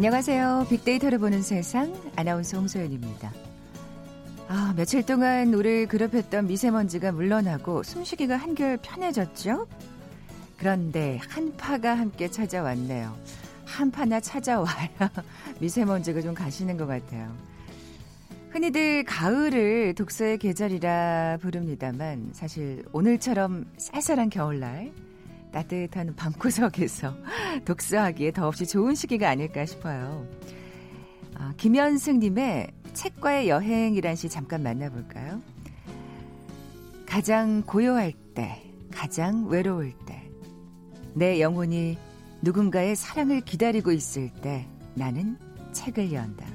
[0.00, 0.68] 안녕하세요.
[0.70, 3.30] 빅데이터를 보는 세상 아나운서 홍소연입니다.
[4.48, 9.68] 아, 며칠 동안 우리를 괴롭혔던 미세먼지가 물러나고 숨쉬기가 한결 편해졌죠?
[10.56, 13.14] 그런데 한파가 함께 찾아왔네요.
[13.66, 14.88] 한파나 찾아와야
[15.60, 17.30] 미세먼지가 좀 가시는 것 같아요.
[18.52, 24.92] 흔히들 가을을 독서의 계절이라 부릅니다만 사실 오늘처럼 쌀쌀한 겨울날
[25.50, 27.14] 따뜻한 방구석에서
[27.64, 30.26] 독서하기에 더없이 좋은 시기가 아닐까 싶어요.
[31.34, 35.40] 아, 김현승님의 책과의 여행이란 시 잠깐 만나볼까요?
[37.06, 40.30] 가장 고요할 때, 가장 외로울 때,
[41.14, 41.98] 내 영혼이
[42.42, 45.36] 누군가의 사랑을 기다리고 있을 때 나는
[45.72, 46.46] 책을 연다.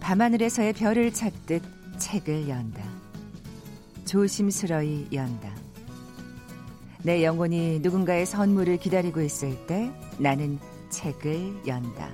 [0.00, 1.62] 밤하늘에서의 별을 찾듯
[1.98, 2.82] 책을 연다.
[4.04, 5.61] 조심스러이 연다.
[7.04, 10.58] 내 영혼이 누군가의 선물을 기다리고 있을 때 나는
[10.90, 12.08] 책을 연다.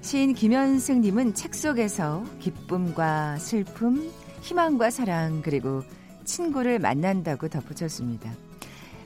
[0.00, 4.10] 시인 김현승님은 책 속에서 기쁨과 슬픔,
[4.42, 5.82] 희망과 사랑, 그리고
[6.24, 8.32] 친구를 만난다고 덧붙였습니다.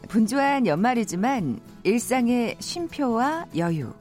[0.08, 3.92] 분주한 연말이지만 일상의 쉼표와 여유,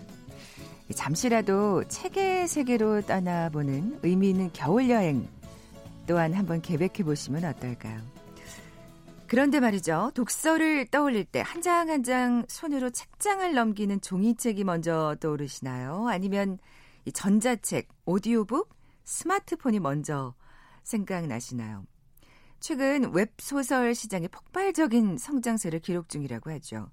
[0.93, 5.27] 잠시라도 책의 세계로 떠나보는 의미 있는 겨울 여행
[6.05, 8.12] 또한 한번 계획해 보시면 어떨까요?
[9.33, 10.11] 그런데 말이죠.
[10.13, 16.07] 독서를 떠올릴 때 한 장 한 장 손으로 책장을 넘기는 종이책이 먼저 떠오르시나요?
[16.07, 16.59] 아니면
[17.05, 18.69] 이 전자책, 오디오북,
[19.03, 20.35] 스마트폰이 먼저
[20.83, 21.83] 생각나시나요?
[22.59, 26.91] 최근 웹소설 시장이 폭발적인 성장세를 기록 중이라고 하죠.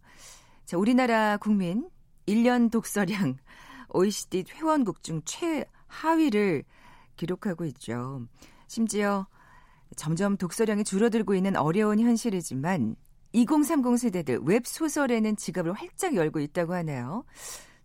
[0.64, 1.90] 자, 우리나라 국민
[2.26, 3.36] 1년 독서량
[3.90, 6.64] OECD 회원국 중 최하위를
[7.16, 8.22] 기록하고 있죠.
[8.66, 9.26] 심지어
[9.96, 12.96] 점점 독서량이 줄어들고 있는 어려운 현실이지만
[13.32, 17.24] 2030 세대들 웹소설에는 지갑을 활짝 열고 있다고 하네요.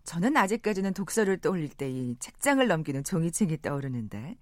[0.04, 4.36] 저는 아직까지는 독서를 떠올릴 때 이 책장을 넘기는 종이책이 떠오르는데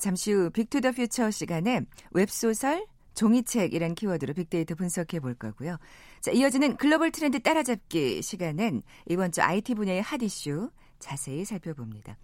[0.00, 1.82] 잠시 후 Big to the Future 시간에
[2.12, 5.76] 웹소설 종이책이란 키워드로 빅데이터 분석해 볼 거고요.
[6.20, 12.16] 자, 이어지는 글로벌 트렌드 따라잡기 시간은 이번 주 IT 분야의 핫 이슈 자세히 살펴봅니다.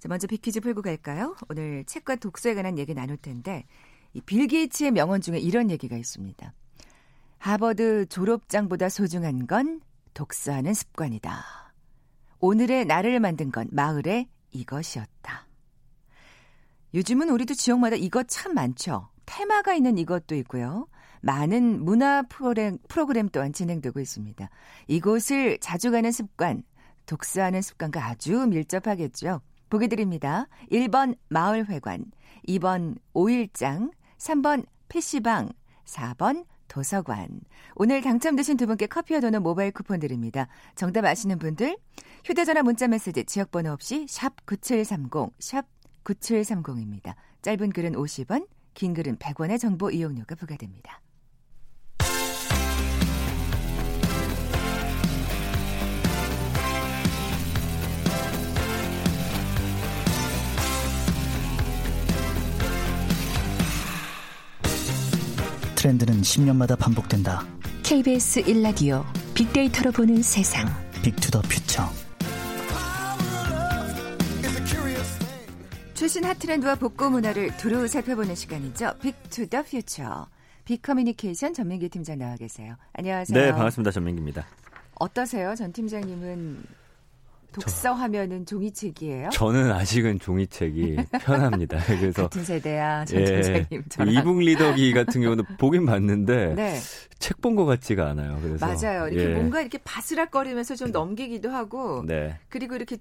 [0.00, 1.36] 자, 먼저 빅퀴즈 풀고 갈까요?
[1.48, 3.87] 오늘 책과 독서에 관한 얘기 나눌 텐데 이
[4.26, 6.52] 빌 게이츠의 명언 중에 이런 얘기가 있습니다.
[7.38, 9.80] 하버드 졸업장보다 소중한 건
[10.14, 11.72] 독서하는 습관이다.
[12.40, 15.46] 오늘의 나를 만든 건 마을의 이것이었다.
[16.94, 19.08] 요즘은 우리도 지역마다 이것 참 많죠.
[19.26, 20.88] 테마가 있는 이것도 있고요.
[21.20, 24.48] 많은 문화 프로그램, 프로그램 또한 진행되고 있습니다.
[24.86, 26.62] 이곳을 자주 가는 습관,
[27.06, 29.40] 독서하는 습관과 아주 밀접하겠죠.
[29.68, 30.48] 보기 드립니다.
[30.70, 32.06] 1번 마을회관,
[32.48, 35.50] 2번 오일장, 3번 PC방,
[35.84, 37.40] 4번 도서관.
[37.74, 40.48] 오늘 당첨되신 두 분께 커피와 도넛 모바일 쿠폰 드립니다.
[40.74, 41.76] 정답 아시는 분들
[42.24, 45.66] 휴대전화 문자 메시지 지역번호 없이 샵 9730, 샵
[46.04, 47.14] 9730입니다.
[47.42, 51.00] 짧은 글은 50원, 긴 글은 100원의 정보 이용료가 부과됩니다.
[65.88, 67.46] 트렌드는 10년마다 반복된다.
[67.82, 69.04] KBS 1라디오
[69.34, 70.66] 빅데이터로 보는 세상.
[71.02, 71.88] Big to the Future.
[75.94, 78.98] 최신 핫트렌드와 복고 문화를 두루 살펴보는 시간이죠.
[79.00, 80.26] Big to the Future.
[80.66, 82.76] 빅커뮤니케이션 전민기 팀장 나와 계세요.
[82.92, 83.40] 안녕하세요.
[83.40, 83.90] 네, 반갑습니다.
[83.90, 84.46] 전민기입니다.
[84.96, 85.54] 어떠세요?
[85.54, 86.64] 전 팀장님은
[87.52, 89.30] 독서하면은 종이책이에요?
[89.30, 91.78] 저는 아직은 종이책이 편합니다.
[91.86, 93.84] 그래서 같은 세대야, 전 예, 팀장님.
[93.88, 94.14] 저랑.
[94.14, 96.78] e-book 리더기 같은 경우는 보긴 봤는데 네.
[97.18, 98.38] 책본 것 같지가 않아요.
[98.42, 99.08] 그래서 맞아요.
[99.08, 99.34] 이렇게 예.
[99.34, 102.38] 뭔가 이렇게 바스락거리면서 좀 넘기기도 하고, 네.
[102.48, 102.98] 그리고 이렇게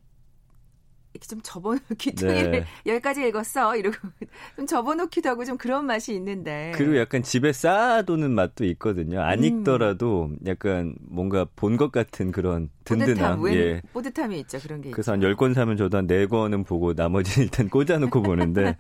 [1.17, 2.65] 이렇게 좀 접어놓기도 네.
[2.85, 3.97] 여기까지 읽었어 이러고
[4.55, 9.21] 좀 접어놓기도 하고 좀 그런 맛이 있는데 그리고 약간 집에 쌓아두는 맛도 있거든요.
[9.21, 9.43] 안 음.
[9.43, 13.81] 읽더라도 약간 뭔가 본 것 같은 그런 든든함, 뿌듯함, 예.
[13.93, 14.89] 뿌듯함이 있죠 그런 게.
[14.91, 18.75] 그래서 한 10권 사면 저도 한 4권은 보고 나머지는 일단 꽂아놓고 보는데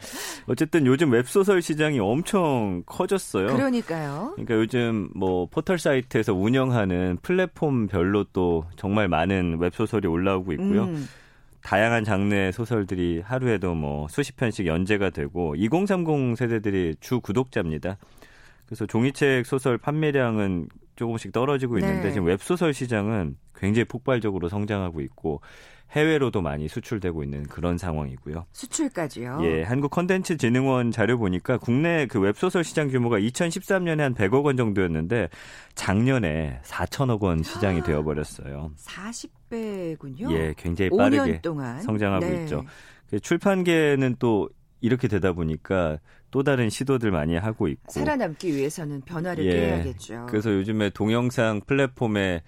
[0.47, 3.47] 어쨌든 요즘 웹소설 시장이 엄청 커졌어요.
[3.47, 4.31] 그러니까요.
[4.35, 10.85] 그러니까 요즘 뭐 포털 사이트에서 운영하는 플랫폼별로 또 정말 많은 웹소설이 올라오고 있고요.
[10.85, 11.07] 음.
[11.67, 17.97] 다양한 장르의 소설들이 하루에도 뭐 수십 편씩 연재가 되고 2030 세대들이 주 구독자입니다.
[18.65, 22.11] 그래서 종이책 소설 판매량은 조금씩 떨어지고 있는데 네.
[22.11, 25.41] 지금 웹소설 시장은 굉장히 폭발적으로 성장하고 있고
[25.91, 28.45] 해외로도 많이 수출되고 있는 그런 상황이고요.
[28.51, 29.39] 수출까지요.
[29.43, 34.57] 예, 한국 컨텐츠 진흥원 자료 보니까 국내 그 웹소설 시장 규모가 2013년에 한 100억 원
[34.57, 35.29] 정도였는데
[35.75, 38.71] 작년에 4천억 원 시장이 되어 버렸어요.
[38.85, 40.31] 40배군요.
[40.33, 42.43] 예, 굉장히 5년 빠르게 동안 성장하고 네.
[42.43, 42.65] 있죠.
[43.09, 44.49] 그 출판계는 또
[44.81, 45.99] 이렇게 되다 보니까
[46.31, 49.51] 또 다른 시도들 많이 하고 있고 살아남기 위해서는 변화를 예.
[49.51, 50.25] 꾀해야겠죠.
[50.29, 52.43] 그래서 요즘에 동영상 플랫폼에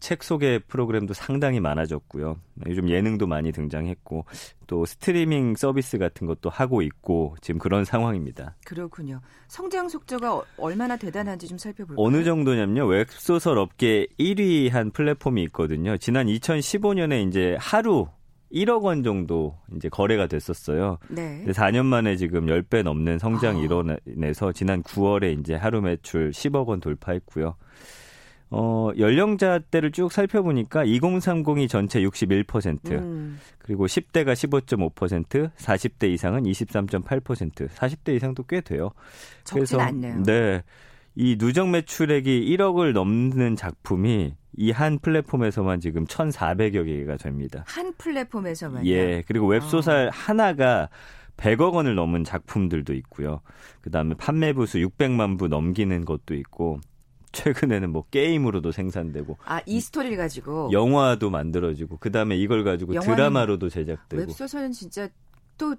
[0.00, 2.36] 책 소개 프로그램도 상당히 많아졌고요.
[2.66, 4.26] 요즘 예능도 많이 등장했고
[4.66, 8.54] 또 스트리밍 서비스 같은 것도 하고 있고 지금 그런 상황입니다.
[8.66, 9.20] 그렇군요.
[9.48, 12.04] 성장 속도가 어- 얼마나 대단한지 좀 살펴볼까요?
[12.06, 12.84] 어느 정도냐면요.
[12.86, 15.96] 웹소설 업계 1위 한 플랫폼이 있거든요.
[15.96, 18.08] 지난 2015년에 이제 하루
[18.52, 20.98] 1억 원 정도 이제 거래가 됐었어요.
[21.08, 21.38] 네.
[21.38, 23.64] 근데 4년 만에 지금 10배 넘는 성장이 아.
[23.64, 27.56] 일어나서 지난 9월에 이제 하루 매출 10억 원 돌파했고요.
[28.50, 38.14] 어, 연령자대를 쭉 살펴보니까 2030이 전체 61%, 음, 그리고 10대가 15.5%, 40대 이상은 23.8%, 40대
[38.14, 38.90] 이상도 꽤 돼요.
[39.42, 40.22] 적진 않네요.
[40.22, 40.62] 네.
[41.16, 47.64] 이 누적 매출액이 1억을 넘는 작품이 이 한 플랫폼에서만 지금 1,400여 개가 됩니다.
[47.66, 48.88] 한 플랫폼에서만요.
[48.88, 49.22] 예.
[49.26, 50.88] 그리고 웹소설 하나가
[51.36, 53.40] 100억 원을 넘은 작품들도 있고요.
[53.80, 56.78] 그다음에 판매 부수 600만 부 넘기는 것도 있고
[57.32, 64.22] 최근에는 뭐 게임으로도 생산되고 아, 이 스토리를 가지고 영화도 만들어지고 그다음에 이걸 가지고 드라마로도 제작되고
[64.22, 65.08] 웹소설은 진짜
[65.58, 65.74] 또,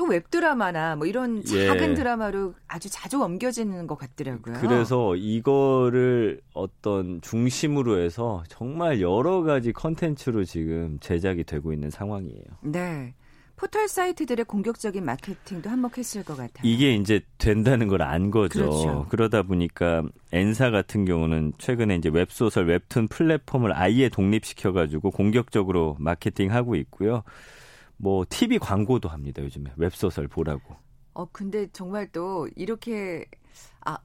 [0.00, 1.66] 또 웹드라마나 뭐 이런 예.
[1.66, 4.54] 작은 드라마로 아주 자주 옮겨지는 것 같더라고요.
[4.58, 12.44] 그래서 이거를 어떤 중심으로 해서 정말 여러 가지 컨텐츠로 지금 제작이 되고 있는 상황이에요.
[12.62, 13.12] 네.
[13.56, 16.62] 포털 사이트들의 공격적인 마케팅도 한몫했을 것 같아요.
[16.62, 18.58] 이게 이제 된다는 걸 안 거죠.
[18.58, 19.06] 그렇죠.
[19.10, 26.76] 그러다 보니까 엔사 같은 경우는 최근에 이제 웹소설 웹툰 플랫폼을 아예 독립시켜 가지고 공격적으로 마케팅하고
[26.76, 27.22] 있고요.
[28.00, 29.70] 뭐 TV 광고도 합니다, 요즘에.
[29.76, 30.74] 웹소설 보라고.
[31.12, 33.24] 어 근데 정말 또 이렇게
[33.84, 33.98] 아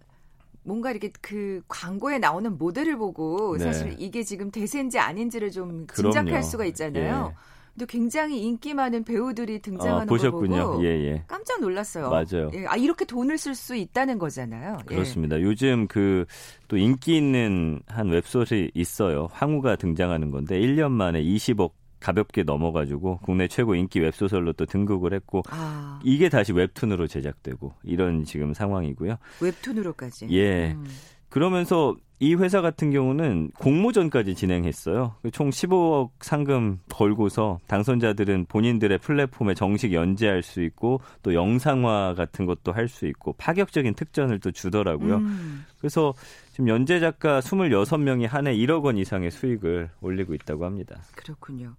[0.63, 3.63] 뭔가 이렇게 그 광고에 나오는 모델을 보고 네.
[3.63, 6.13] 사실 이게 지금 대세인지 아닌지를 좀 그럼요.
[6.13, 7.29] 짐작할 수가 있잖아요.
[7.31, 7.35] 예.
[7.75, 10.71] 근데 굉장히 인기 많은 배우들이 등장하는 어, 걸 보셨군요.
[10.71, 11.23] 보고 예, 예.
[11.27, 12.09] 깜짝 놀랐어요.
[12.09, 12.49] 맞아요.
[12.53, 14.77] 예, 아 이렇게 돈을 쓸 수 있다는 거잖아요.
[14.89, 14.95] 예.
[14.95, 15.39] 그렇습니다.
[15.41, 16.25] 요즘 그
[16.67, 19.27] 또 인기 있는 한 웹소설이 있어요.
[19.31, 21.71] 황후가 등장하는 건데 1년 만에 20억
[22.05, 28.23] 가볍게 넘어가지고 국내 최고 인기 웹소설로 또 등극을 했고 아 이게 다시 웹툰으로 제작되고 이런
[28.25, 29.17] 지금 상황이고요.
[29.41, 30.27] 웹툰으로까지.
[30.29, 30.73] 예.
[30.73, 30.85] 음.
[31.29, 35.15] 그러면서 이 회사 같은 경우는 공모전까지 진행했어요.
[35.33, 42.71] 총 15억 상금 걸고서 당선자들은 본인들의 플랫폼에 정식 연재할 수 있고 또 영상화 같은 것도
[42.71, 45.15] 할 수 있고 파격적인 특전을 또 주더라고요.
[45.17, 45.65] 음.
[45.79, 46.13] 그래서
[46.51, 51.01] 지금 연재 작가 26명이 한 해 1억 원 이상의 수익을 올리고 있다고 합니다.
[51.15, 51.73] 그렇군요.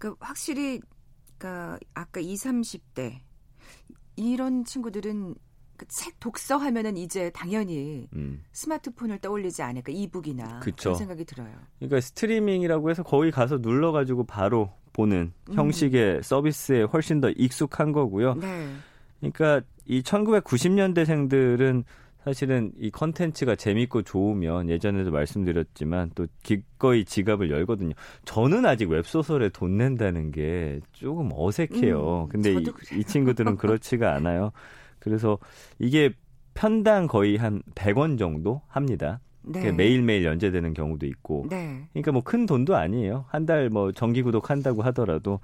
[0.00, 0.80] 그러니까 확실히
[1.38, 3.20] 그러니까 아까 20, 30대
[4.16, 5.34] 이런 친구들은
[5.76, 8.42] 그책 독서 하면은 이제 당연히 음.
[8.52, 10.90] 스마트폰을 떠올리지 않을까 이북이나 그쵸.
[10.90, 11.54] 그런 생각이 들어요.
[11.78, 15.54] 그러니까 스트리밍이라고 해서 거기 가서 눌러가지고 바로 보는 음.
[15.54, 18.34] 형식의 서비스에 훨씬 더 익숙한 거고요.
[18.34, 18.74] 네.
[19.20, 21.84] 그러니까 이 1990년대생들은
[22.24, 27.94] 사실은 이 컨텐츠가 재밌고 좋으면 예전에도 말씀드렸지만 또 기꺼이 지갑을 열거든요.
[28.24, 32.24] 저는 아직 웹소설에 돈 낸다는 게 조금 어색해요.
[32.24, 32.64] 음, 근데 이.
[32.98, 34.52] 이 친구들은 그렇지가 않아요.
[34.98, 35.38] 그래서
[35.78, 36.10] 이게
[36.52, 39.20] 편당 거의 한 100원 정도 합니다.
[39.42, 39.72] 네.
[39.72, 41.46] 매일매일 연재되는 경우도 있고.
[41.48, 41.86] 네.
[41.94, 43.24] 그러니까 뭐 큰 돈도 아니에요.
[43.28, 45.40] 한 달 뭐 정기 구독한다고 하더라도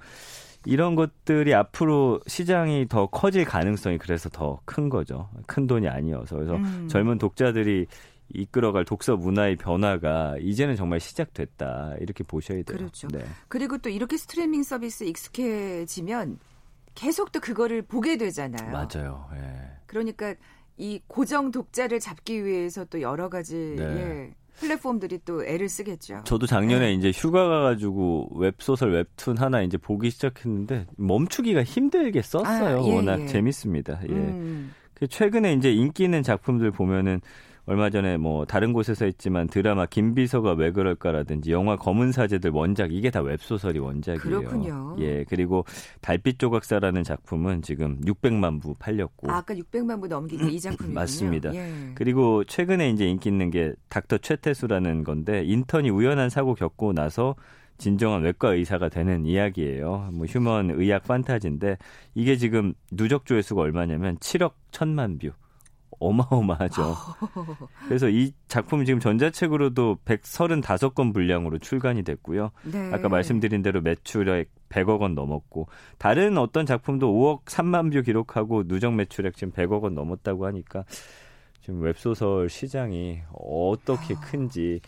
[0.67, 5.29] 이런 것들이 앞으로 시장이 더 커질 가능성이 그래서 더 큰 거죠.
[5.45, 6.35] 큰 돈이 아니어서.
[6.35, 6.87] 그래서 음.
[6.89, 7.87] 젊은 독자들이
[8.33, 11.95] 이끌어갈 독서 문화의 변화가 이제는 정말 시작됐다.
[12.01, 12.77] 이렇게 보셔야 돼요.
[12.77, 13.07] 그렇죠.
[13.07, 13.23] 네.
[13.47, 16.37] 그리고 또 이렇게 스트리밍 서비스 익숙해지면
[16.95, 18.71] 계속 또 그거를 보게 되잖아요.
[18.71, 19.29] 맞아요.
[19.35, 19.71] 예.
[19.85, 20.35] 그러니까
[20.77, 23.83] 이 고정 독자를 잡기 위해서 또 여러 가지 네.
[23.83, 26.21] 예, 플랫폼들이 또 애를 쓰겠죠.
[26.25, 26.93] 저도 작년에 네.
[26.93, 32.79] 이제 휴가 가가지고 웹소설 웹툰 하나 이제 보기 시작했는데 멈추기가 힘들게 썼어요.
[32.79, 33.25] 아, 예, 워낙 예.
[33.27, 33.99] 재밌습니다.
[34.09, 34.13] 예.
[34.13, 37.21] 음, 그 최근에 이제 인기 있는 작품들 보면은
[37.69, 43.11] 얼마 전에 뭐 다른 곳에서 했지만 드라마 김비서가 왜 그럴까라든지 영화 검은 사제들 원작 이게
[43.11, 44.39] 다 웹소설이 원작이에요.
[44.39, 44.95] 그렇군요.
[44.99, 45.65] 예, 그리고
[45.99, 50.93] 달빛 조각사라는 작품은 지금 600만 부 팔렸고 아, 아까 600만 부 넘긴 게 이 작품이군요.
[50.95, 51.53] 맞습니다.
[51.53, 51.91] 예.
[51.93, 57.35] 그리고 최근에 이제 인기 있는 게 닥터 최태수라는 건데 인턴이 우연한 사고 겪고 나서
[57.77, 60.09] 진정한 외과 의사가 되는 이야기예요.
[60.13, 61.77] 뭐 휴먼 의학 판타지인데
[62.15, 65.31] 이게 지금 누적 조회수가 얼마냐면 7억 1천만 뷰.
[65.99, 66.95] 어마어마하죠.
[67.87, 72.51] 그래서 이 작품 지금 전자책으로도 135건 분량으로 출간이 됐고요.
[72.71, 72.91] 네.
[72.93, 78.93] 아까 말씀드린 대로 매출액 100억 원 넘었고 다른 어떤 작품도 5억 3만 뷰 기록하고 누적
[78.93, 80.83] 매출액 지금 100억 원 넘었다고 하니까
[81.61, 84.19] 지금 웹소설 시장이 어떻게 아.
[84.19, 84.81] 큰지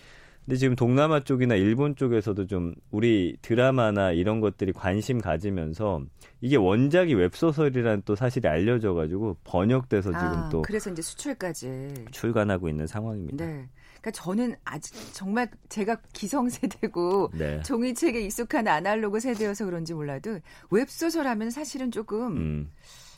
[0.45, 6.01] 근데 지금 동남아 쪽이나 일본 쪽에서도 좀 우리 드라마나 이런 것들이 관심 가지면서
[6.41, 12.67] 이게 원작이 웹소설이라는 또 사실이 알려져 가지고 번역돼서 지금 아, 또 그래서 이제 수출까지 출간하고
[12.67, 13.45] 있는 상황입니다.
[13.45, 13.69] 네.
[14.01, 17.61] 그러니까 저는 아직 정말 제가 기성세대고 네.
[17.63, 20.39] 종이책에 익숙한 아날로그 세대여서 그런지 몰라도
[20.71, 22.71] 웹소설 하면 사실은 조금 음.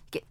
[0.07, 0.21] 이게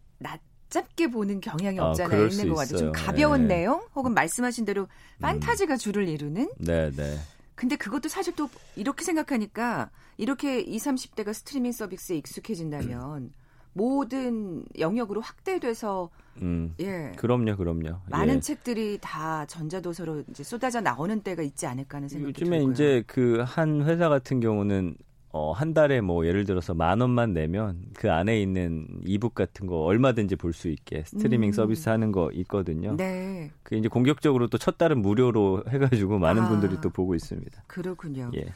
[0.70, 2.22] 낮잡게 보는 경향이 아, 없잖아요.
[2.24, 2.78] 아, 있는 것 같아요.
[2.78, 3.56] 좀 가벼운 네.
[3.56, 4.86] 내용 혹은 말씀하신 대로
[5.20, 5.78] 판타지가 음.
[5.78, 7.18] 주를 이루는 네, 네.
[7.56, 13.32] 근데 그것도 사실 또 이렇게 생각하니까 이렇게 20, 30대가 스트리밍 서비스에 익숙해진다면
[13.74, 16.10] 모든 영역으로 확대돼서
[16.42, 17.12] 음, 예.
[17.16, 17.98] 그럼요, 그럼요.
[18.08, 18.40] 많은 예.
[18.40, 22.72] 책들이 다 전자도서로 이제 쏟아져 나오는 때가 있지 않을까 하는 생각이 요즘에 들고요.
[22.72, 24.96] 이제 그 한 회사 같은 경우는
[25.32, 29.76] 어, 한 달에 뭐 예를 들어서 만 원만 내면 그 안에 있는 이북 같은 거
[29.84, 31.52] 얼마든지 볼 수 있게 스트리밍 음.
[31.52, 32.96] 서비스 하는 거 있거든요.
[32.96, 33.50] 네.
[33.62, 37.62] 그 이제 공격적으로 또 첫 달은 무료로 해가지고 많은 아, 분들이 또 보고 있습니다.
[37.68, 38.30] 그렇군요.
[38.34, 38.46] 예.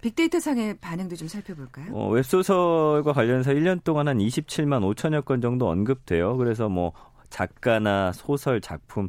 [0.00, 1.92] 빅데이터 상의 반응도 좀 살펴볼까요?
[1.92, 6.36] 어, 웹소설과 관련해서 1년 동안 한 27만 5천여 건 정도 언급돼요.
[6.36, 6.92] 그래서 뭐
[7.30, 9.08] 작가나 소설 작품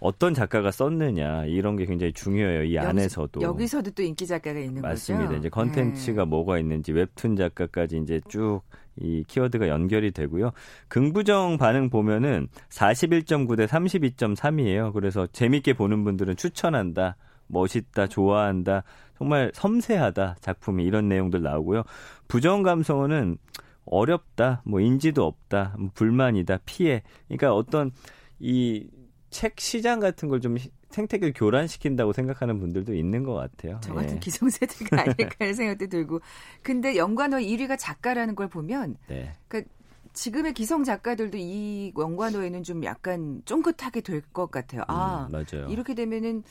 [0.00, 2.64] 어떤 작가가 썼느냐 이런 게 굉장히 중요해요.
[2.64, 5.26] 이 여기서, 안에서도 여기서도 또 인기 작가가 있는 맞습니다.
[5.26, 5.38] 거죠.
[5.38, 6.28] 이제 컨텐츠가 네.
[6.28, 8.62] 뭐가 있는지 웹툰 작가까지 이제 쭉
[9.00, 10.50] 이 키워드가 연결이 되고요.
[10.88, 14.92] 긍부정 반응 보면은 41.9 대 32.3이에요.
[14.92, 17.16] 그래서 재밌게 보는 분들은 추천한다.
[17.50, 18.82] 멋있다, 좋아한다,
[19.16, 21.82] 정말 섬세하다 작품이 이런 내용들 나오고요.
[22.28, 23.38] 부정 감성어는
[23.86, 27.02] 어렵다, 뭐 인지도 없다, 뭐 불만이다, 피해.
[27.26, 27.90] 그러니까 어떤
[28.38, 28.86] 이
[29.30, 30.56] 책 시장 같은 걸 좀
[30.90, 33.78] 생태계를 교란시킨다고 생각하는 분들도 있는 것 같아요.
[33.82, 34.18] 저 같은 예.
[34.20, 36.20] 기성세대가 아닐까 하는 생각도 들고.
[36.62, 39.32] 근데 연관어 1위가 작가라는 걸 보면, 네.
[39.48, 39.70] 그러니까
[40.14, 44.82] 지금의 기성 작가들도 이 연관어에는 좀 약간 쫑긋하게 될 것 같아요.
[44.88, 45.68] 아, 음, 맞아요.
[45.68, 46.42] 이렇게 되면은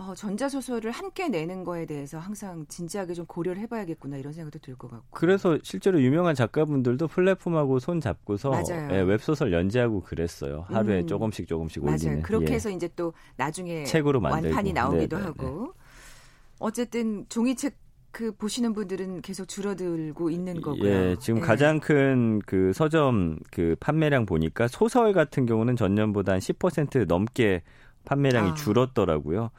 [0.00, 4.90] 어, 전자소설을 함께 내는 거에 대해서 항상 진지하게 좀 고려를 해봐야겠구나 이런 생각도 들 것
[4.90, 5.04] 같고.
[5.10, 8.50] 그래서 실제로 유명한 작가분들도 플랫폼하고 손 잡고서
[8.92, 10.64] 예, 웹소설 연재하고 그랬어요.
[10.68, 11.96] 하루에 음, 조금씩 조금씩 맞아요.
[11.98, 12.22] 올리는.
[12.22, 12.54] 그렇게 예.
[12.54, 14.46] 해서 이제 또 나중에 책으로 만들고.
[14.54, 15.20] 완판이 나오기도 네네.
[15.20, 15.64] 네, 하고.
[15.76, 15.80] 네.
[16.60, 17.76] 어쨌든 종이책
[18.10, 20.88] 그 보시는 분들은 계속 줄어들고 있는 거고요.
[20.90, 21.44] 예, 지금 예.
[21.44, 27.62] 가장 큰 그 서점 그 판매량 보니까 소설 같은 경우는 전년보다 한 10% 넘게
[28.06, 28.54] 판매량이 아.
[28.54, 29.50] 줄었더라고요.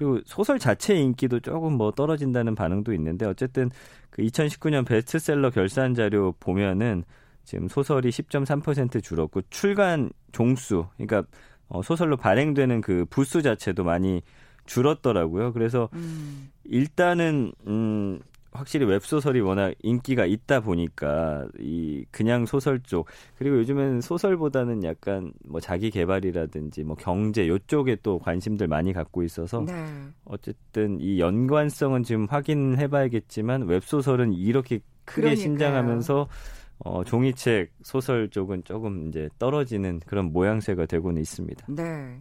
[0.00, 3.70] 그리고 소설 자체의 인기도 조금 뭐 떨어진다는 반응도 있는데 어쨌든
[4.08, 7.04] 그 2019년 베스트셀러 결산 자료 보면은
[7.44, 11.24] 지금 소설이 10.3% 줄었고 출간 종수 그러니까
[11.68, 14.22] 어 소설로 발행되는 그 부수 자체도 많이
[14.64, 15.52] 줄었더라고요.
[15.52, 16.50] 그래서 음.
[16.64, 18.20] 일단은 음
[18.52, 25.60] 확실히 웹소설이 워낙 인기가 있다 보니까 이 그냥 소설 쪽 그리고 요즘엔 소설보다는 약간 뭐
[25.60, 29.72] 자기 개발이라든지 뭐 경제 요쪽에 또 관심들 많이 갖고 있어서 네.
[30.24, 35.36] 어쨌든 이 연관성은 지금 확인해 봐야겠지만 웹소설은 이렇게 크게 그러니까요.
[35.36, 36.28] 신장하면서
[36.82, 41.66] 어, 종이책 소설 쪽은 조금 이제 떨어지는 그런 모양새가 되고는 있습니다.
[41.68, 42.20] 네.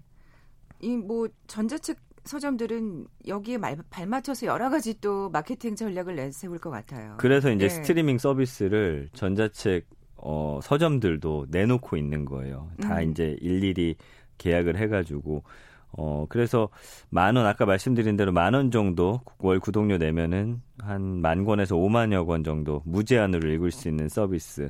[0.81, 7.15] 이 뭐 전자책 서점들은 여기에 말, 발맞춰서 여러 가지 또 마케팅 전략을 내세울 것 같아요.
[7.17, 7.69] 그래서 이제 네.
[7.69, 12.69] 스트리밍 서비스를 전자책 어, 서점들도 내놓고 있는 거예요.
[12.81, 13.11] 다 음.
[13.11, 13.95] 이제 일일이
[14.37, 15.43] 계약을 해가지고
[15.91, 16.69] 어 그래서
[17.09, 22.25] 만 원 아까 말씀드린 대로 만 원 정도 월 구독료 내면은 한 만 권에서 오만여
[22.25, 24.69] 권 정도 무제한으로 읽을 수 있는 서비스.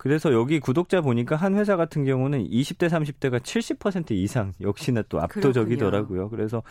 [0.00, 6.08] 그래서 여기 구독자 보니까 한 회사 같은 경우는 20대 30대가 70% 이상 역시나 또 압도적이더라고요.
[6.08, 6.30] 그렇군요.
[6.30, 6.62] 그래서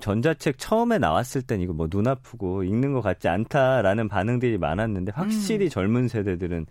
[0.00, 5.64] 전자책 처음에 나왔을 땐 이거 뭐 눈 아프고 읽는 것 같지 않다라는 반응들이 많았는데 확실히
[5.64, 5.68] 음.
[5.68, 6.66] 젊은 세대들은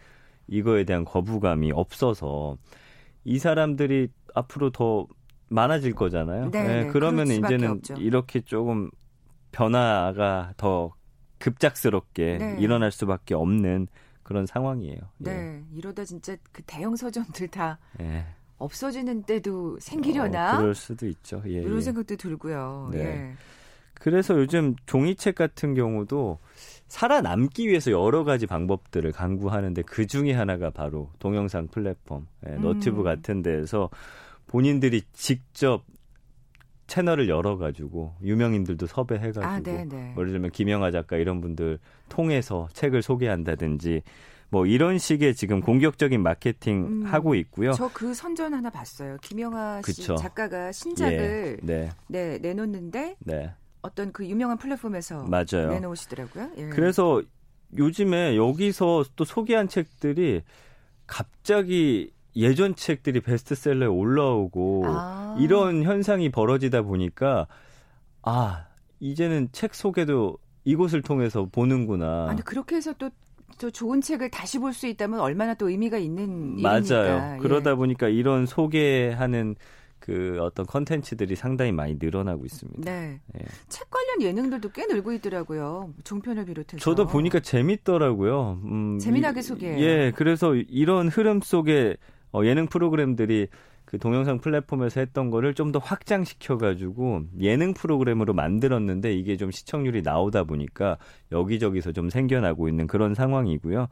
[0.47, 2.55] 이거에 대한 거부감이 없어서
[3.25, 5.05] 이 사람들이 앞으로 더
[5.49, 6.49] 많아질 거잖아요.
[6.51, 6.89] 네, 네, 네.
[6.93, 7.95] 그러면 이제는 없죠.
[7.95, 8.89] 이렇게 조금
[9.51, 10.93] 변화가 더
[11.39, 12.55] 급작스럽게 네.
[12.57, 13.89] 일어날 수밖에 없는
[14.25, 14.99] 그런 상황이에요.
[15.19, 15.63] 네, 예.
[15.77, 18.25] 이러다 진짜 그 대형 서점들 다 예.
[18.57, 20.55] 없어지는 때도 생기려나?
[20.55, 21.43] 어, 그럴 수도 있죠.
[21.45, 21.81] 예, 이런 예.
[21.81, 22.89] 생각도 들고요.
[22.91, 22.99] 네.
[22.99, 23.33] 예.
[23.93, 26.39] 그래서 요즘 종이책 같은 경우도
[26.87, 33.03] 살아남기 위해서 여러 가지 방법들을 강구하는데 그 중에 하나가 바로 동영상 플랫폼, 예, 너튜브 음.
[33.03, 33.91] 같은 데에서
[34.47, 35.83] 본인들이 직접
[36.87, 40.13] 채널을 열어가지고 유명인들도 섭외해가지고 아, 네, 네.
[40.17, 44.01] 예를 들면 김영하 작가 이런 분들 통해서 책을 소개한다든지
[44.49, 47.73] 뭐 이런 식의 지금 공격적인 마케팅 음, 하고 있고요.
[47.73, 49.17] 저 그 선전 하나 봤어요.
[49.21, 50.15] 김영하 씨 그쵸.
[50.15, 51.89] 작가가 신작을 예, 네.
[52.07, 53.51] 네, 내놓는데 네.
[53.81, 55.69] 어떤 그 유명한 플랫폼에서 맞아요.
[55.71, 56.51] 내놓으시더라고요.
[56.57, 56.69] 예.
[56.69, 57.21] 그래서
[57.77, 60.43] 요즘에 여기서 또 소개한 책들이
[61.07, 65.37] 갑자기 예전 책들이 베스트셀러에 올라오고 아.
[65.39, 67.47] 이런 현상이 벌어지다 보니까
[68.21, 68.65] 아
[68.99, 72.27] 이제는 책 소개도 이곳을 통해서 보는구나.
[72.29, 73.09] 아니 그렇게 해서 또
[73.57, 76.79] 또 좋은 책을 다시 볼 수 있다면 얼마나 또 의미가 있는 맞아요.
[76.81, 77.37] 일입니까?
[77.37, 77.75] 그러다 예.
[77.75, 79.55] 보니까 이런 소개하는
[79.99, 82.81] 그 어떤 컨텐츠들이 상당히 많이 늘어나고 있습니다.
[82.91, 83.21] 네.
[83.39, 83.45] 예.
[83.69, 85.93] 책 관련 예능들도 꽤 늘고 있더라고요.
[86.03, 86.77] 종편을 비롯해서.
[86.83, 88.59] 저도 보니까 재밌더라고요.
[88.65, 89.79] 음, 재미나게 소개해요.
[89.79, 91.95] 예, 그래서 이런 흐름 속에
[92.33, 93.47] 어, 예능 프로그램들이
[93.85, 100.43] 그 동영상 플랫폼에서 했던 거를 좀 더 확장시켜가지고 예능 프로그램으로 만들었는데 이게 좀 시청률이 나오다
[100.45, 100.97] 보니까
[101.31, 103.87] 여기저기서 좀 생겨나고 있는 그런 상황이고요.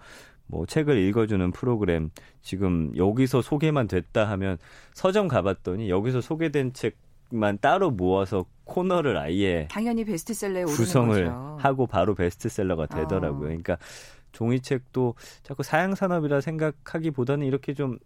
[0.48, 2.10] 뭐 책을 읽어주는 프로그램
[2.42, 4.58] 지금 여기서 소개만 됐다 하면
[4.94, 12.88] 서점 가봤더니 여기서 소개된 책만 따로 모아서 코너를 아예 당연히 베스트셀러에 구성을 하고 바로 베스트셀러가
[12.88, 13.40] 되더라고요.
[13.40, 13.48] 어.
[13.48, 13.78] 그러니까
[14.34, 17.98] 종이책도 자꾸 사양 산업이라 생각하기보다는 이렇게 좀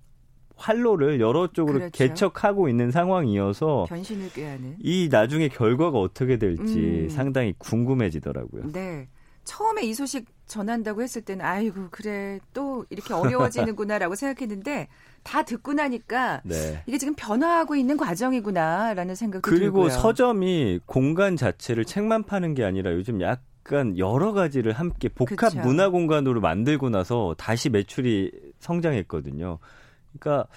[0.57, 1.91] 활로를 여러 쪽으로 그렇죠.
[1.91, 7.09] 개척하고 있는 상황이어서 변신을 꾀하는 이 나중에 결과가 어떻게 될지 음.
[7.09, 8.71] 상당히 궁금해지더라고요.
[8.71, 9.07] 네.
[9.43, 14.87] 처음에 이 소식 전한다고 했을 때는 아이고 그래 또 이렇게 어려워지는구나라고 생각했는데
[15.23, 16.83] 다 듣고 나니까 네.
[16.85, 19.89] 이게 지금 변화하고 있는 과정이구나라는 생각도 그리고 들고요.
[19.89, 25.59] 서점이 공간 자체를 책만 파는 게 아니라 요즘 약간 여러 가지를 함께 복합 그쵸.
[25.61, 29.59] 문화 공간으로 만들고 나서 다시 매출이 성장했거든요.
[30.19, 30.47] 그러니까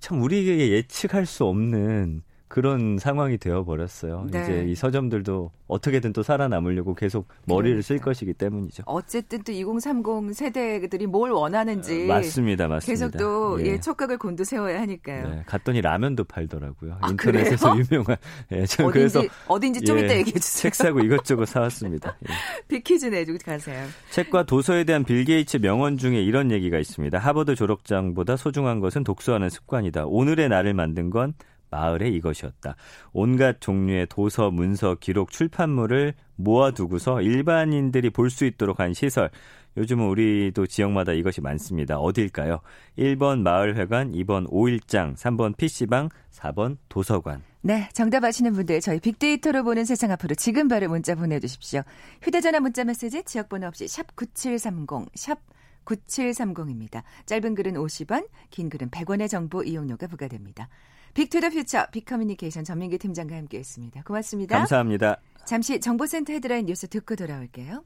[0.00, 4.26] 참 우리에게 예측할 수 없는 그런 상황이 되어 버렸어요.
[4.30, 4.42] 네.
[4.42, 7.82] 이제 이 서점들도 어떻게든 또 살아남으려고 계속 머리를.
[7.82, 8.84] 쓸 것이기 때문이죠.
[8.86, 13.06] 어쨌든 또 2030 세대들이 뭘 원하는지 어, 맞습니다, 맞습니다.
[13.06, 13.72] 계속 또 예.
[13.72, 15.28] 예, 촉각을 곤두세워야 하니까요.
[15.28, 16.98] 네, 갔더니 라면도 팔더라고요.
[17.00, 17.86] 아, 인터넷에서 그래요?
[17.90, 18.16] 유명한.
[18.52, 20.62] 예, 어딘지, 그래서 어딘지 좀 예, 이따 얘기해 주세요.
[20.62, 22.16] 책 사고 이것저것 사왔습니다.
[22.28, 22.32] 예.
[22.68, 23.86] 비키즈 내주고 가세요.
[24.10, 27.18] 책과 도서에 대한 빌 게이츠 명언 중에 이런 얘기가 있습니다.
[27.18, 30.06] 하버드 졸업장보다 소중한 것은 독서하는 습관이다.
[30.06, 31.34] 오늘의 나를 만든 건
[31.76, 32.74] 마을에 이것이었다.
[33.12, 39.30] 온갖 종류의 도서, 문서, 기록, 출판물을 모아두고서 일반인들이 볼 수 있도록 한 시설.
[39.76, 41.98] 요즘은 우리도 지역마다 이것이 많습니다.
[41.98, 42.60] 어딜까요?
[42.98, 47.42] 1번 마을회관, 2번 오일장, 3번 PC방, 4번 도서관.
[47.60, 51.82] 네, 정답 아시는 분들 저희 빅데이터로 보는 세상 앞으로 지금 바로 문자 보내주십시오.
[52.22, 55.40] 휴대전화 문자 메시지 지역번호 없이 샵 9730, 샵
[55.84, 57.02] 9730입니다.
[57.26, 60.68] 짧은 글은 50원, 긴 글은 100원의 정보 이용료가 부과됩니다.
[61.16, 64.02] Big to the Future 빅커뮤니케이션 전민기 팀장과 함께했습니다.
[64.02, 64.58] 고맙습니다.
[64.58, 65.16] 감사합니다.
[65.46, 67.82] 잠시 정보센터 헤드라인 뉴스 듣고 돌아올게요.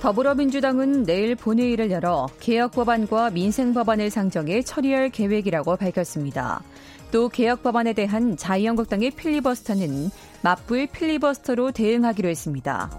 [0.00, 6.62] 더불어민주당은 내일 본회의를 열어 개혁 법안과 민생 법안을 상정해 처리할 계획이라고 밝혔습니다.
[7.10, 10.10] 또 개혁 법안에 대한 자유한국당의 필리버스터는
[10.42, 12.90] 맞불 필리버스터로 대응하기로 했습니다.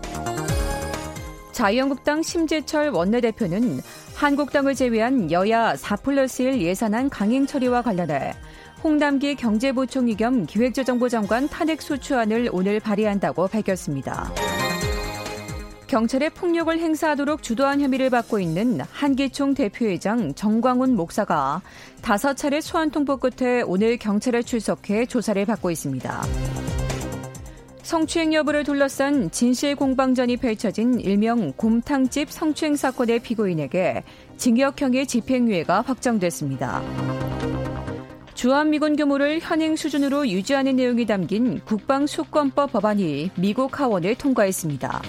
[1.53, 3.79] 자유한국당 심재철 원내대표는
[4.15, 8.33] 한국당을 제외한 여야 4 플러스 1 예산안 강행 처리와 관련해
[8.83, 14.33] 홍남기 경제부총리 겸 기획재정부 장관 탄핵 소추안을 오늘 발의한다고 밝혔습니다.
[15.87, 21.61] 경찰에 폭력을 행사하도록 주도한 혐의를 받고 있는 한기총 대표회장 정광훈 목사가
[22.01, 26.62] 다섯 차례 소환 통보 끝에 오늘 경찰에 출석해 조사를 받고 있습니다.
[27.83, 34.03] 성추행 여부를 둘러싼 진실 공방전이 펼쳐진 일명 곰탕집 성추행 사건의 피고인에게
[34.37, 36.81] 징역형의 집행유예가 확정됐습니다.
[38.35, 45.01] 주한미군 규모를 현행 수준으로 유지하는 내용이 담긴 국방수권법 법안이 미국 하원을 통과했습니다.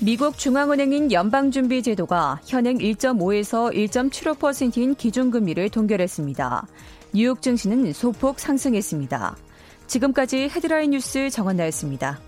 [0.00, 6.66] 미국 중앙은행인 연방준비제도가 현행 1.5에서 1.75%인 기준금리를 동결했습니다.
[7.14, 9.47] 뉴욕 증시는 소폭 상승했습니다.
[9.88, 12.27] 지금까지 헤드라인 뉴스 정원나였습니다.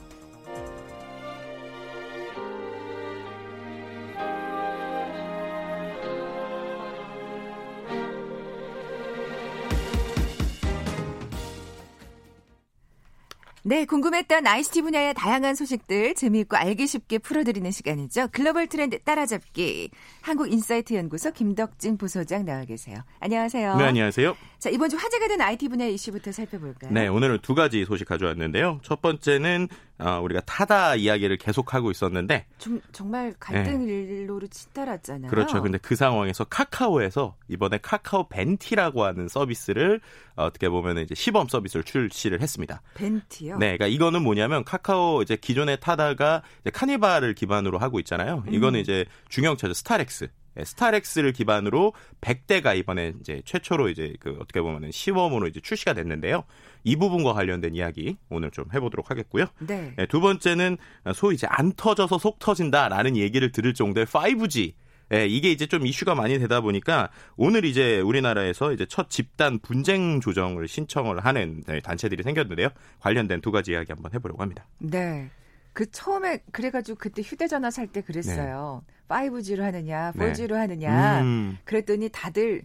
[13.70, 18.26] 네, 궁금했던 ICT 분야의 다양한 소식들 재미있고 알기 쉽게 풀어드리는 시간이죠.
[18.32, 19.92] 글로벌 트렌드 따라잡기.
[20.22, 23.04] 한국인사이트 연구소 김덕진 부소장 나와 계세요.
[23.20, 23.76] 안녕하세요.
[23.76, 24.36] 네, 안녕하세요.
[24.58, 26.90] 자, 이번 주 화제가 된 IT 분야 이슈부터 살펴볼까요?
[26.90, 28.80] 네, 오늘은 두 가지 소식 가져왔는데요.
[28.82, 29.68] 첫 번째는
[30.00, 33.92] 어, 우리가 타다 이야기를 계속하고 있었는데 좀 정말 갈등 네.
[33.92, 35.30] 일로로 치달았잖아요.
[35.30, 35.62] 그렇죠.
[35.62, 40.00] 근데 그 상황에서 카카오에서 이번에 카카오 벤티라고 하는 서비스를
[40.36, 42.80] 어떻게 보면 이제 시범 서비스를 출시를 했습니다.
[42.94, 43.58] 벤티요?
[43.58, 48.44] 네, 그러니까 이거는 뭐냐면 카카오 이제 기존에 타다가 이제 카니발을 기반으로 하고 있잖아요.
[48.48, 48.82] 이거는 음.
[48.82, 50.28] 이제 중형차죠 스타렉스.
[50.58, 56.44] 예, 스타렉스를 기반으로 100대가 이번에 이제 최초로 이제 그 어떻게 보면은 시범으로 이제 출시가 됐는데요.
[56.84, 59.46] 이 부분과 관련된 이야기 오늘 좀 해보도록 하겠고요.
[59.60, 59.94] 네.
[59.96, 60.76] 네, 두 번째는
[61.14, 64.74] 소위 이제 안 터져서 속 터진다라는 얘기를 들을 정도의 5G
[65.12, 70.20] 예, 이게 이제 좀 이슈가 많이 되다 보니까 오늘 이제 우리나라에서 이제 첫 집단 분쟁
[70.20, 72.68] 조정을 신청을 하는 네, 단체들이 생겼는데요.
[73.00, 74.66] 관련된 두 가지 이야기 한번 해보려고 합니다.
[74.78, 75.30] 네.
[75.72, 78.82] 그 처음에 그래가지고 그때 휴대전화 살 때 그랬어요.
[78.86, 78.94] 네.
[79.10, 80.58] 5G로 하느냐, 4G로 네.
[80.58, 81.22] 하느냐.
[81.22, 81.58] 음.
[81.64, 82.62] 그랬더니 다들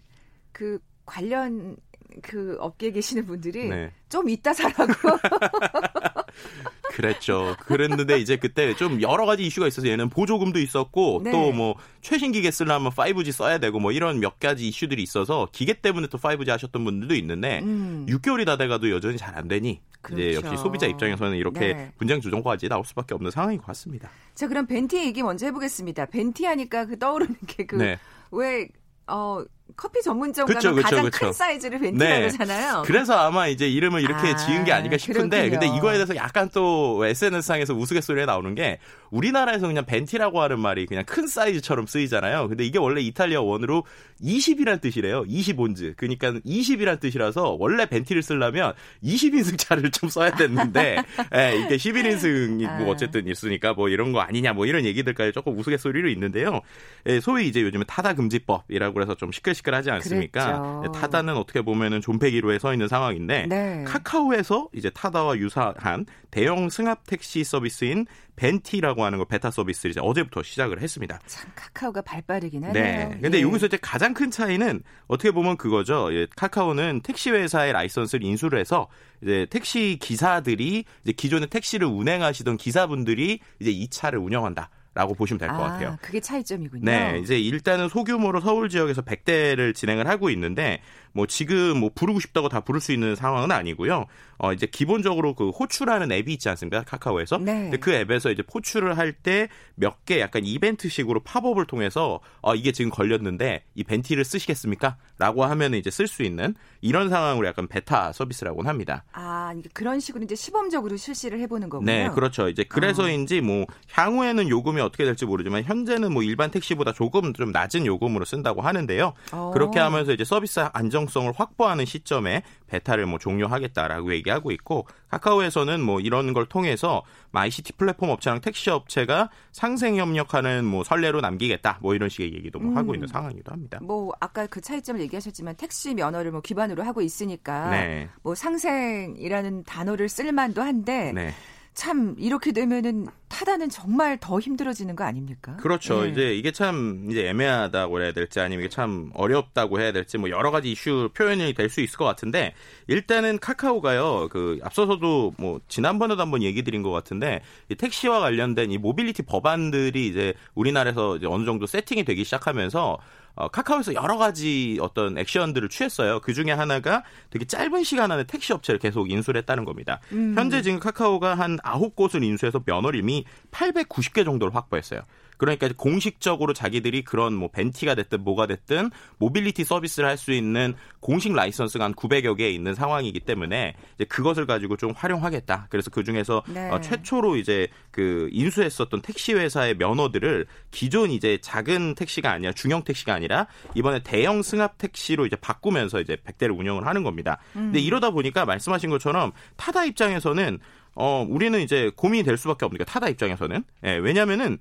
[0.51, 1.75] 그 관련
[2.21, 3.91] 그 업계에 계시는 분들이 네.
[4.07, 4.85] 좀 이따 사라고.
[6.95, 7.55] 그랬죠.
[7.59, 11.31] 그랬는데 이제 그때 좀 여러 가지 이슈가 있어서 얘는 보조금도 있었고 네.
[11.31, 16.07] 또뭐 최신 기계 쓰려면 5G 써야 되고 뭐 이런 몇 가지 이슈들이 있어서 기계 때문에
[16.07, 18.05] 또 5G 하셨던 분들도 있는데 음.
[18.09, 20.21] 6개월이 다 돼가도 여전히 잘 안 되니 그렇죠.
[20.21, 21.91] 이제 역시 소비자 입장에서는 이렇게 네.
[21.97, 24.09] 분쟁 조정과까지 나올 수밖에 없는 상황인 것 같습니다.
[24.33, 26.05] 자 그럼 벤티 얘기 먼저 해보겠습니다.
[26.05, 28.69] 벤티 하니까 그 떠오르는 게그왜
[29.07, 29.43] 어,
[29.75, 31.25] 커피 전문점 그쵸, 가면 그쵸, 가장 그쵸.
[31.25, 32.23] 큰 사이즈를 벤티라고 네.
[32.25, 32.83] 하잖아요.
[32.85, 35.59] 그래서 아마 이제 이름을 이렇게 아, 지은 게 아닌가 싶은데 그렇군요.
[35.59, 41.03] 근데 이거에 대해서 약간 또 SNS상에서 우스갯소리가 나오는 게 우리나라에서 그냥 벤티라고 하는 말이 그냥
[41.05, 42.47] 큰 사이즈처럼 쓰이잖아요.
[42.47, 43.85] 근데 이게 원래 이탈리아 원으로
[44.21, 45.23] 20이란 뜻이래요.
[45.23, 45.95] 20온즈.
[45.97, 48.73] 그러니까 20이란 뜻이라서 원래 벤티를 쓰려면
[49.03, 50.97] 20인승 차를 좀 써야 됐는데
[51.35, 52.91] 예, 이게 11인승이 뭐 아.
[52.91, 56.61] 어쨌든 있으니까 뭐 이런 거 아니냐 뭐 이런 얘기들까지 조금 우스갯소리로 있는데요.
[57.07, 60.83] 예, 소위 이제 요즘에 타다 금지법이라고 해서 좀 시끌시끌 하지 않습니까?
[60.85, 63.83] 예, 타다는 어떻게 보면은 존폐기로에 서 있는 상황인데 네.
[63.85, 70.43] 카카오에서 이제 타다와 유사한 대형 승합 택시 서비스인 벤티라고 하는 거 베타 서비스를 이제 어제부터
[70.43, 71.19] 시작을 했습니다.
[71.25, 72.83] 참 카카오가 발빠르긴 하네요.
[72.83, 73.17] 네.
[73.21, 73.41] 근데 예.
[73.41, 76.13] 여기서 이제 가장 큰 차이는 어떻게 보면 그거죠.
[76.13, 78.87] 예, 카카오는 택시 회사의 라이선스를 인수를 해서
[79.23, 84.69] 이제 택시 기사들이 이제 기존의 택시를 운행하시던 기사분들이 이제 이 차를 운영한다.
[84.95, 85.97] 라고 보시면 될것 아, 같아요.
[86.01, 86.83] 그게 차이점이군요.
[86.85, 90.81] 네, 이제 일단은 소규모로 서울 지역에서 100대를 진행을 하고 있는데
[91.11, 94.05] 뭐 지금 뭐 부르고 싶다고 다 부를 수 있는 상황은 아니고요.
[94.37, 96.83] 어 이제 기본적으로 그 호출하는 앱이 있지 않습니까?
[96.83, 97.37] 카카오에서.
[97.39, 97.71] 네.
[97.79, 102.89] 그 앱에서 이제 포출을 할 때 몇 개 약간 이벤트식으로 팝업을 통해서 어 이게 지금
[102.91, 104.97] 걸렸는데 이 벤티를 쓰시겠습니까?
[105.17, 109.03] 라고 하면 이제 쓸 수 있는 이런 상황으로 약간 베타 서비스라고는 합니다.
[109.13, 109.24] 아,
[109.73, 111.91] 그런 식으로 이제 시범적으로 실시를 해 보는 거군요.
[111.91, 112.49] 네, 그렇죠.
[112.49, 113.41] 이제 그래서인지 어.
[113.43, 118.61] 뭐 향후에는 요금이 어떻게 될지 모르지만 현재는 뭐 일반 택시보다 조금 좀 낮은 요금으로 쓴다고
[118.61, 119.13] 하는데요.
[119.31, 119.51] 어.
[119.53, 125.99] 그렇게 하면서 이제 서비스 안정 안정성을 확보하는 시점에 베타를 뭐 종료하겠다라고 얘기하고 있고 카카오에서는 뭐
[125.99, 132.09] 이런 걸 통해서 ICT 플랫폼 업체랑 택시 업체가 상생 협력하는 뭐 선례로 남기겠다 뭐 이런
[132.09, 132.77] 식의 얘기도 뭐 음.
[132.77, 133.79] 하고 있는 상황이기도 합니다.
[133.81, 138.09] 뭐 아까 그 차이점을 얘기하셨지만 택시 면허를 뭐 기반으로 하고 있으니까 네.
[138.23, 141.33] 뭐 상생이라는 단어를 쓸 만도 한데 네.
[141.75, 145.57] 참 이렇게 되면은 타다는 정말 더 힘들어지는 거 아닙니까?
[145.57, 146.03] 그렇죠.
[146.03, 146.09] 네.
[146.09, 150.51] 이제 이게 참 이제 애매하다고 해야 될지 아니면 이게 참 어렵다고 해야 될지 뭐 여러
[150.51, 152.53] 가지 이슈 표현이 될 수 있을 것 같은데
[152.87, 154.29] 일단은 카카오가요.
[154.31, 160.07] 그 앞서서도 뭐 지난번에도 한번 얘기 드린 것 같은데 이 택시와 관련된 이 모빌리티 법안들이
[160.07, 162.99] 이제 우리나라에서 이제 어느 정도 세팅이 되기 시작하면서
[163.35, 166.21] 어, 카카오에서 여러 가지 어떤 액션들을 취했어요.
[166.21, 169.99] 그 중에 하나가 되게 짧은 시간 안에 택시 업체를 계속 인수를 했다는 겁니다.
[170.13, 170.33] 음.
[170.37, 175.01] 현재 지금 카카오가 한 9곳을 인수해서 면허를 이미 890개 정도를 확보했어요.
[175.37, 181.33] 그러니까 공식적으로 자기들이 그런 뭐 벤티가 됐든 뭐가 됐든 모빌리티 서비스를 할 수 있는 공식
[181.33, 185.67] 라이선스가 한 900여 개 있는 상황이기 때문에 이제 그것을 가지고 좀 활용하겠다.
[185.69, 186.69] 그래서 그 중에서 네.
[186.69, 193.13] 어, 최초로 이제 그 인수했었던 택시 회사의 면허들을 기존 이제 작은 택시가 아니라 중형 택시가
[193.13, 197.37] 아니라 이번에 대형 승합 택시로 이제 바꾸면서 이제 100대를 운영을 하는 겁니다.
[197.55, 197.65] 음.
[197.65, 200.59] 근데 이러다 보니까 말씀하신 것처럼 타다 입장에서는
[200.95, 204.57] 어 우리는 이제 고민이 될 수밖에 없으니까 타다 입장에서는 예, 왜냐면은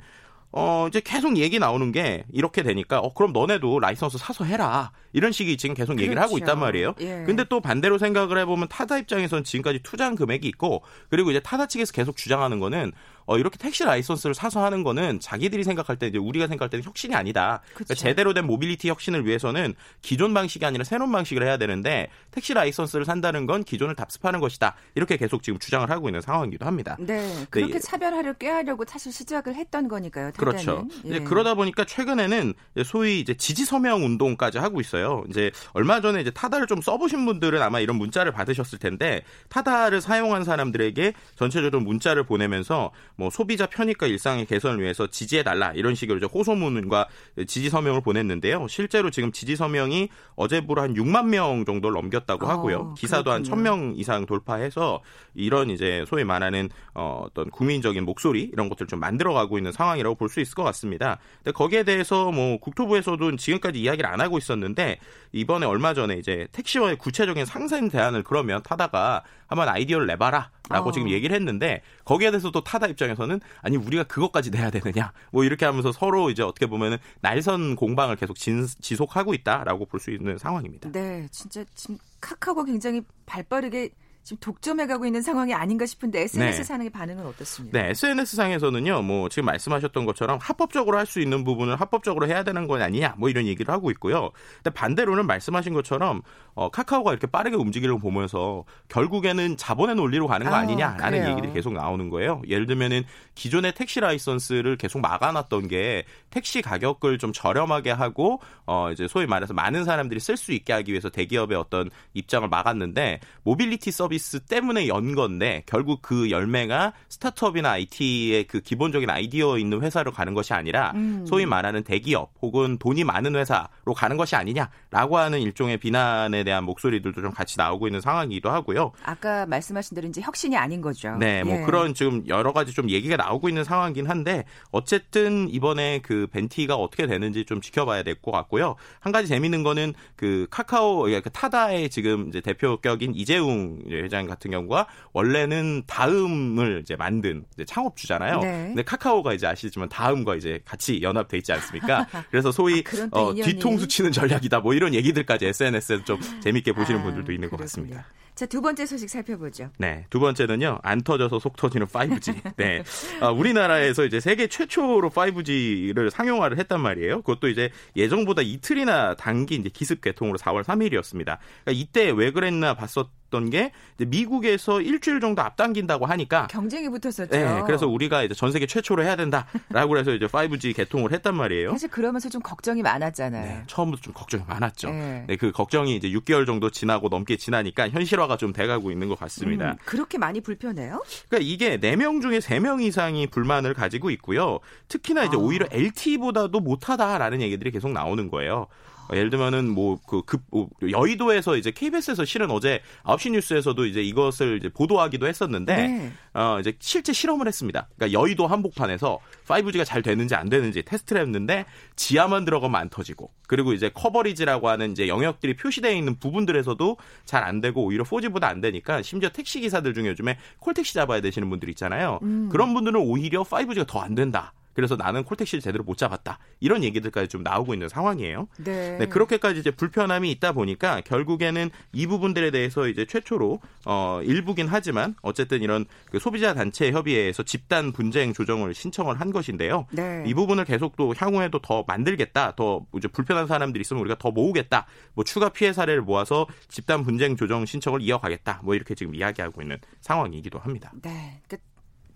[0.57, 4.93] 어, 이제 계속 얘기 나오는 게 이렇게 되니까 어, 그럼 너네도 라이선스 사서 해라.
[5.13, 6.27] 이런 식이 지금 계속 얘기를 그렇죠.
[6.29, 6.95] 하고 있단 말이에요.
[7.01, 7.25] 예.
[7.27, 11.93] 근데 또 반대로 생각을 해보면 타다 입장에서는 지금까지 투자한 금액이 있고 그리고 이제 타다 측에서
[11.93, 12.93] 계속 주장하는 거는
[13.27, 17.15] 어, 이렇게 택시 라이선스를 사서 하는 거는 자기들이 생각할 때 이제 우리가 생각할 때는 혁신이
[17.15, 17.63] 아니다.
[17.75, 23.05] 그러니까 제대로 된 모빌리티 혁신을 위해서는 기존 방식이 아니라 새로운 방식을 해야 되는데 택시 라이선스를
[23.05, 24.75] 산다는 건 기존을 답습하는 것이다.
[24.95, 26.97] 이렇게 계속 지금 주장을 하고 있는 상황이기도 합니다.
[27.01, 30.33] 네, 그렇게 네, 차별화를 꾀하려고 사실 시작을 했던 거니까요.
[30.37, 30.87] 그렇죠.
[31.07, 31.21] 예.
[31.21, 35.25] 그러다 보니까 최근에는 소위 이제 지지 서명 운동까지 하고 있어요.
[35.31, 40.45] 이제 얼마 전에 이제 타다를 좀 써보신 분들은 아마 이런 문자를 받으셨을 텐데 타다를 사용한
[40.45, 46.27] 사람들에게 전체적으로 문자를 보내면서 뭐 소비자 편익과 일상의 개선을 위해서 지지해 달라 이런 식으로 이제
[46.27, 47.07] 호소문과
[47.47, 48.67] 지지 서명을 보냈는데요.
[48.69, 52.77] 실제로 지금 지지 서명이 어제부로 한 6만 명 정도를 넘겼다고 하고요.
[52.77, 55.01] 어, 기사도 한 1000명 이상 돌파해서
[55.35, 60.29] 이런 이제 소위 말하는 어, 어떤 국민적인 목소리 이런 것들을 좀 만들어가고 있는 상황이라고 볼
[60.35, 61.19] 수 있을 것 같습니다.
[61.39, 64.99] 근데 거기에 대해서 뭐 국토부에서도 지금까지 이야기를 안 하고 있었는데
[65.33, 70.93] 이번에 얼마 전에 이제 택시와의 구체적인 상생 대안을 그러면 타다가 한번 아이디어를 내봐라 라고 어.
[70.93, 75.67] 지금 얘기를 했는데 거기에 대해서 또 타다 입장에서는 아니 우리가 그것까지 내야 되느냐 뭐 이렇게
[75.67, 80.91] 하면서 서로 이제 어떻게 보면은 날선 공방을 계속 진, 지속하고 있다라고 볼 수 있는 상황입니다.
[80.93, 83.91] 네, 진짜 지금 카카오가 굉장히 발빠르게
[84.25, 86.65] 지금 독점해가고 있는 상황이 아닌가 싶은데 SNS 네.
[86.65, 87.79] 상의 반응은 어떻습니까?
[87.79, 92.67] 네, SNS 상에서는요, 뭐 지금 말씀하셨던 것처럼 합법적으로 할 수 있는 부분을 합법적으로 해야 되는
[92.67, 94.31] 건 아니냐, 뭐 이런 얘기를 하고 있고요.
[94.63, 96.23] 근데 반대로는 말씀하신 것처럼
[96.55, 101.31] 어, 카카오가 이렇게 빠르게 움직이는 걸 보면서 결국에는 자본의 논리로 가는 거 아, 아니냐라는 아,
[101.31, 102.41] 얘기들이 계속 나오는 거예요.
[102.49, 109.07] 예를 들면은 기존의 택시 라이선스를 계속 막아놨던 게 택시 가격을 좀 저렴하게 하고 어 이제
[109.07, 114.14] 소위 말해서 많은 사람들이 쓸 수 있게 하기 위해서 대기업의 어떤 입장을 막았는데 모빌리티 서비스
[114.41, 120.53] 때문에 연 건데 결국 그 열매가 스타트업이나 IT의 그 기본적인 아이디어 있는 회사로 가는 것이
[120.53, 121.25] 아니라 음.
[121.27, 127.21] 소위 말하는 대기업 혹은 돈이 많은 회사로 가는 것이 아니냐라고 하는 일종의 비난에 대한 목소리들도
[127.21, 128.93] 좀 같이 나오고 있는 상황이기도 하고요.
[129.05, 131.17] 아까 말씀하신 대로 이제 혁신이 아닌 거죠.
[131.19, 131.63] 네, 뭐 예.
[131.63, 137.07] 그런 지금 여러 가지 좀 얘기가 나오고 있는 상황이긴 한데 어쨌든 이번에 그 벤티가 어떻게
[137.07, 138.77] 되는지 좀 지켜봐야 될 것 같고요.
[139.01, 144.87] 한 가지 재밌는 거는 그 카카오 그러니까 타다의 지금 이제 대표격인 이재웅 회장 같은 경우가
[145.13, 148.41] 원래는 다음을 이제 만든 이제 창업주잖아요.
[148.41, 148.51] 네.
[148.69, 152.07] 근데 카카오가 이제 아시지만 다음과 이제 같이 연합돼 있지 않습니까?
[152.31, 157.05] 그래서 소위 아, 어, 뒤통수 치는 전략이다 뭐 이런 얘기들까지 SNS에서 좀 재밌게 보시는 아,
[157.05, 157.57] 분들도 있는 그렇군요.
[157.57, 158.07] 것 같습니다.
[158.35, 159.71] 자, 두 번째 소식 살펴보죠.
[159.79, 160.07] 네.
[160.11, 162.55] 두 번째는요, 안 터져서 속 터지는 5G.
[162.57, 162.83] 네.
[163.21, 167.23] 아, 우리나라에서 이제 세계 최초로 5G를 상용화를 했단 말이에요.
[167.23, 171.39] 그것도 이제 예정보다 이틀이나 단기 이제 기습 개통으로 4월 3일이었습니다.
[171.65, 177.27] 그러니까 이때 왜 그랬나 봤었 있었던 게 미국에서 일주일 정도 앞당긴다고 하니까 경쟁이 붙었었죠.
[177.31, 181.73] 네, 그래서 우리가 이제 전 세계 최초로 해야 된다라고 해서 이제 5G 개통을 했단 말이에요.
[181.73, 183.45] 사실 그러면서 좀 걱정이 많았잖아요.
[183.45, 184.91] 네, 처음부터 좀 걱정이 많았죠.
[184.91, 185.25] 네.
[185.27, 185.37] 네.
[185.37, 189.73] 그 걱정이 이제 6개월 정도 지나고 넘게 지나니까 현실화가 좀 돼가고 있는 것 같습니다.
[189.73, 191.03] 음, 그렇게 많이 불편해요?
[191.29, 194.61] 그러니까 이게 4명 중에 3명 이상이 불만을 가지고 있고요.
[194.89, 195.41] 특히나 이제 아.
[195.41, 198.69] 오히려 LTE보다도 못하다라는 얘기들이 계속 나오는 거예요.
[199.13, 205.27] 예를 들면은 뭐그급 뭐 여의도에서 이제 KBS에서 실은 어제 9시 뉴스에서도 이제 이것을 이제 보도하기도
[205.27, 206.13] 했었는데 네.
[206.33, 207.89] 어 이제 실제 실험을 했습니다.
[207.97, 211.65] 그러니까 여의도 한복판에서 5G가 잘 되는지 안 되는지 테스트를 했는데
[211.97, 217.61] 지하만 들어가면 안 터지고 그리고 이제 커버리지라고 하는 이제 영역들이 표시되어 있는 부분들에서도 잘 안
[217.61, 222.19] 되고 오히려 4G보다 안 되니까 심지어 택시 기사들 중에 요즘에 콜택시 잡아야 되시는 분들 있잖아요.
[222.23, 222.49] 음.
[222.51, 224.53] 그런 분들은 오히려 5G가 더 안 된다.
[224.75, 226.39] 그래서 나는 콜택시를 제대로 못 잡았다.
[226.61, 228.49] 이런 얘기들까지 좀 나오고 있는 상황이에요.
[228.59, 228.99] 네.
[228.99, 235.15] 네 그렇게까지 이제 불편함이 있다 보니까 결국에는 이 부분들에 대해서 이제 최초로 어 일부긴 하지만
[235.23, 239.87] 어쨌든 이런 그 소비자 단체 협의회에서 집단 분쟁 조정을 신청을 한 것인데요.
[239.93, 240.25] 네.
[240.27, 242.57] 이 부분을 계속 또 향후에도 더 만들겠다.
[242.57, 244.87] 더 이제 불편한 사람들이 있으면 우리가 더 모으겠다.
[245.15, 248.61] 뭐 추가 피해 사례를 모아서 집단 분쟁 조정 신청을 이어가겠다.
[248.65, 250.93] 뭐 이렇게 지금 이야기하고 있는 상황이기도 합니다.
[251.03, 251.41] 네.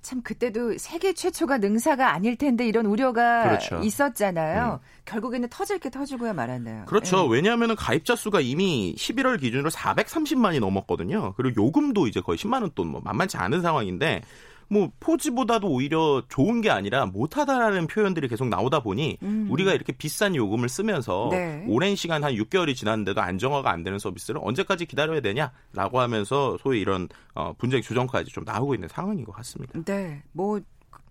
[0.00, 0.08] 그...
[0.08, 3.80] 참 그때도 세계 최초가 능사가 아닐 텐데 이런 우려가 그렇죠.
[3.82, 4.80] 있었잖아요.
[4.82, 4.86] 음.
[5.04, 6.84] 결국에는 터질 게 터지고야 말았네요.
[6.86, 7.22] 그렇죠.
[7.22, 7.36] 네.
[7.36, 11.34] 왜냐하면 가입자 수가 이미 11월 기준으로 430만이 넘었거든요.
[11.36, 14.22] 그리고 요금도 이제 거의 10만 원 돈, 뭐 만만치 않은 상황인데
[14.68, 19.48] 뭐 포지보다도 오히려 좋은 게 아니라 못하다라는 표현들이 계속 나오다 보니 음.
[19.50, 21.64] 우리가 이렇게 비싼 요금을 쓰면서 네.
[21.68, 27.08] 오랜 시간 한 6개월이 지났는데도 안정화가 안 되는 서비스를 언제까지 기다려야 되냐라고 하면서 소위 이런
[27.34, 29.80] 어, 분쟁 조정까지 좀 나오고 있는 상황인 것 같습니다.
[29.84, 30.60] 네, 뭐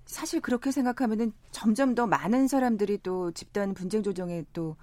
[0.06, 4.78] 사실 그렇게 생각하면은 점점 더 많은 사람들이 또 집단 분쟁 조정에 또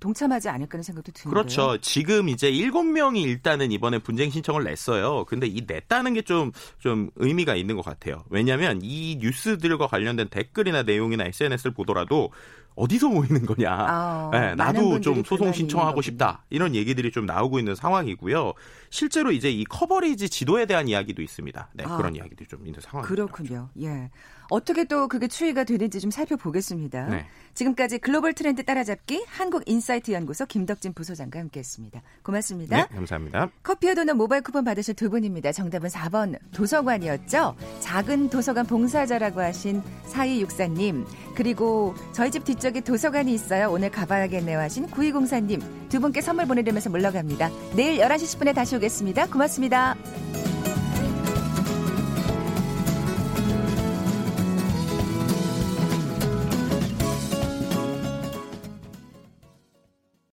[0.00, 1.30] 동참하지 않을까 하는 생각도 드는데요.
[1.30, 1.78] 그렇죠.
[1.80, 5.24] 지금 이제 7명이 일단은 이번에 분쟁 신청을 냈어요.
[5.24, 8.24] 근데 이 냈다는 게좀좀 의미가 있는 것 같아요.
[8.30, 12.30] 왜냐하면 이 뉴스들과 관련된 댓글이나 내용이나 SNS를 보더라도
[12.76, 13.70] 어디서 모이는 거냐.
[13.70, 16.44] 아, 네, 나도 좀 소송 신청하고 싶다.
[16.48, 18.52] 이런 얘기들이 좀 나오고 있는 상황이고요.
[18.90, 21.70] 실제로 이제 이 커버리지 지도에 대한 이야기도 있습니다.
[21.74, 23.08] 네, 아, 그런 이야기도 좀 있는 상황입니다.
[23.08, 23.70] 그렇군요.
[23.82, 24.10] 예.
[24.50, 27.06] 어떻게 또 그게 추이가 되는지 좀 살펴보겠습니다.
[27.06, 27.26] 네.
[27.54, 32.02] 지금까지 글로벌 트렌드 따라잡기 한국인사이트 연구소 김덕진 부소장과 함께했습니다.
[32.22, 32.76] 고맙습니다.
[32.76, 33.50] 네, 감사합니다.
[33.62, 35.52] 커피와 도넛 모바일 쿠폰 받으실 두 분입니다.
[35.52, 37.56] 정답은 4번 도서관이었죠.
[37.80, 43.70] 작은 도서관 봉사자라고 하신 4264님 그리고 저희 집 뒤쪽에 도서관이 있어요.
[43.70, 47.50] 오늘 가봐야겠네요 하신 9204님 두 분께 선물 보내드리면서 물러갑니다.
[47.74, 49.26] 내일 11시 10분에 다시 오겠습니다.
[49.26, 49.96] 고맙습니다.